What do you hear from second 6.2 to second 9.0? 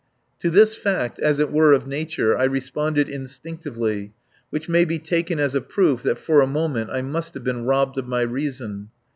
a moment I must have been robbed of my reason.